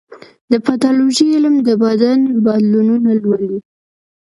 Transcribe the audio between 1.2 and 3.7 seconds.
علم د بدن بدلونونه لولي.